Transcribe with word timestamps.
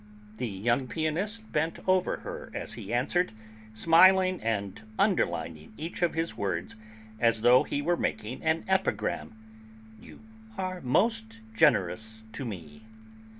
The 0.37 0.47
young 0.47 0.87
pianist 0.87 1.51
bent 1.51 1.77
over 1.87 2.17
her 2.21 2.49
as 2.55 2.73
he 2.73 2.91
answered, 2.91 3.33
smiling 3.71 4.41
and 4.41 4.81
underlining 4.97 5.73
each 5.77 6.01
of 6.01 6.15
his 6.15 6.35
words 6.35 6.75
as 7.19 7.41
though 7.41 7.61
he 7.61 7.83
were 7.83 7.97
making 7.97 8.41
an 8.41 8.63
epigram: 8.67 9.35
"You 10.01 10.21
are 10.57 10.81
most 10.81 11.41
generous 11.55 12.23
to 12.33 12.45
me." 12.45 12.81